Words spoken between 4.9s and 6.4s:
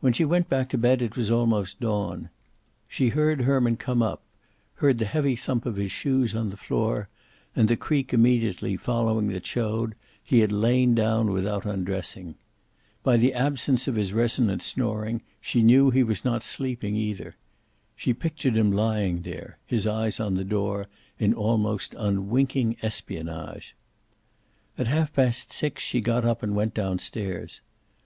the heavy thump of his shoes